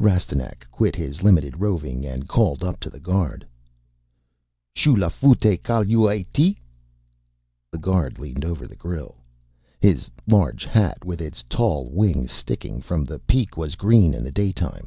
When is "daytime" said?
14.32-14.84